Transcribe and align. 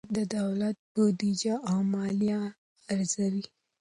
اقتصاد 0.03 0.17
د 0.17 0.19
دولت 0.37 0.77
بودیجه 0.93 1.55
او 1.69 1.77
مالیه 1.93 2.41
ارزوي. 2.93 3.45